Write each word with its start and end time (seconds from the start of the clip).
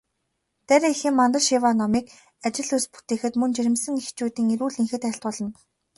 Дарь 0.67 0.85
эхийн 0.91 1.15
мандал 1.17 1.43
шиваа 1.47 1.73
номыг 1.81 2.05
ажил 2.45 2.69
үйлс 2.73 2.87
бүтээхэд, 2.93 3.33
мөн 3.39 3.51
жирэмсэн 3.55 3.93
эхчүүдийн 4.01 4.51
эрүүл 4.53 4.79
энхэд 4.81 5.03
айлтгуулна. 5.07 5.49